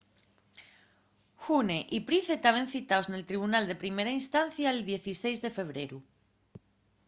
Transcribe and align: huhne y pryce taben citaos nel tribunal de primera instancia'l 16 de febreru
huhne 1.47 1.75
y 1.97 1.99
pryce 2.07 2.35
taben 2.45 2.67
citaos 2.73 3.07
nel 3.11 3.27
tribunal 3.29 3.63
de 3.67 3.79
primera 3.83 4.17
instancia'l 4.19 4.77
16 4.91 5.39
de 5.45 5.51
febreru 5.57 5.97